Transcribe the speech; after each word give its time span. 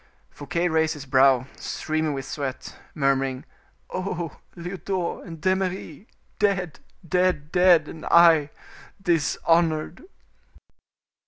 Fouquet 0.31 0.67
raised 0.67 0.95
his 0.95 1.05
brow, 1.05 1.45
streaming 1.57 2.13
with 2.13 2.25
sweat, 2.25 2.75
murmuring, 2.95 3.45
"Oh! 3.91 4.37
Lyodot 4.55 5.23
and 5.27 5.39
D'Eymeris! 5.39 6.07
dead! 6.39 6.79
dead! 7.07 7.51
dead! 7.51 7.87
and 7.87 8.07
I 8.07 8.49
dishonored." 8.99 10.03